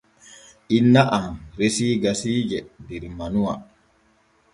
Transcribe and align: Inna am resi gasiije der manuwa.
Inna 0.77 1.03
am 1.17 1.29
resi 1.59 1.87
gasiije 2.03 2.59
der 2.87 3.03
manuwa. 3.17 3.53